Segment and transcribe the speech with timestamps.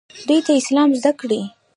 [0.27, 1.41] دوی ته اسلام زده کړئ